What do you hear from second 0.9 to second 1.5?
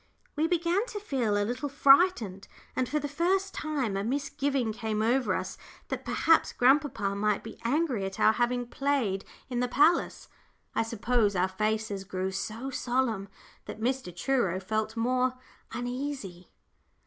feel a